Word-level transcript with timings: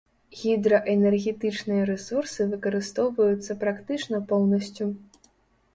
Гідраэнергетычныя 0.43 1.83
рэсурсы 1.91 2.41
выкарыстоўваюцца 2.55 3.59
практычна 3.67 4.25
поўнасцю. 4.35 4.85